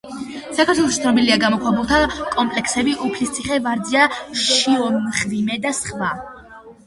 საქართველოში 0.59 1.01
ცნობილია 1.01 1.35
გამოქვაბულთა 1.41 1.99
კომპლექსები 2.37 2.95
უფლისციხე, 3.09 3.59
ვარძია, 3.67 4.07
შიომღვიმე 4.47 5.59
და 5.67 5.75
სხვა. 5.81 6.11